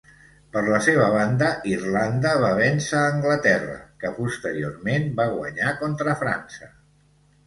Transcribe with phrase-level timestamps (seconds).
[0.53, 6.71] Per la seva banda, Irlanda va vèncer a Anglaterra, que posteriorment va guanyar contra França.